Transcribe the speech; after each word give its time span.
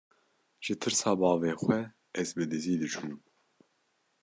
ji 0.63 0.73
tirsa 0.81 1.11
bavê 1.19 1.51
xwe 1.61 1.79
ez 2.19 2.29
bi 2.35 2.43
dizî 2.51 2.75
diçûm. 2.81 3.09